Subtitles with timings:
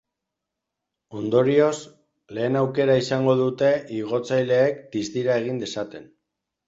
[1.19, 1.75] Ondorioz,
[2.37, 3.69] lehen aukera izango dute
[3.99, 6.11] igotzaileek distira egin dezaten.